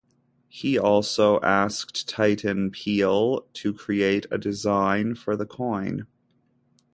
He 0.49 0.79
also 0.79 1.39
asked 1.41 2.09
Titian 2.09 2.71
Peale 2.71 3.41
to 3.53 3.71
create 3.71 4.25
a 4.31 4.39
design 4.39 5.13
for 5.13 5.35
the 5.35 5.45
coin. 5.45 6.07